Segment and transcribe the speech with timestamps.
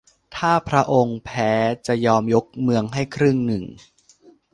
[0.35, 1.53] ถ้าพระองค์แพ้
[1.87, 3.63] จะยอมยกเมืองให้ครึ่งหนึ่ง